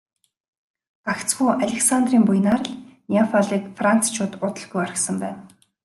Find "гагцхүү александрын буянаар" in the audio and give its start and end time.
1.07-2.61